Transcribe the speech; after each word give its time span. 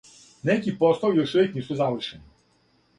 Неки 0.49 0.73
послови 0.79 1.21
још 1.23 1.37
увек 1.37 1.55
нису 1.61 1.81
завршени. 1.85 2.29